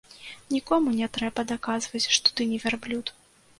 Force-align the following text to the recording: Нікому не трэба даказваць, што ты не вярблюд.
Нікому 0.55 0.93
не 1.01 1.09
трэба 1.19 1.45
даказваць, 1.53 2.03
што 2.17 2.27
ты 2.39 2.51
не 2.55 2.63
вярблюд. 2.67 3.17